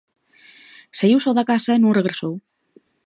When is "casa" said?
1.51-1.71